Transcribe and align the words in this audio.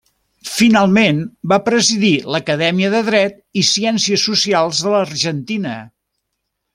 Finalment 0.51 1.19
va 1.53 1.59
presidir 1.67 2.13
l'Acadèmia 2.35 2.89
de 2.95 3.03
Dret 3.11 3.37
i 3.63 3.65
Ciències 3.75 4.25
Socials 4.31 4.81
de 4.87 4.95
l'Argentina. 4.99 5.77